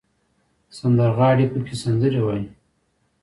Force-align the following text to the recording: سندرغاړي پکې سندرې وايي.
سندرغاړي 0.77 1.45
پکې 1.51 1.75
سندرې 1.83 2.21
وايي. 2.25 2.45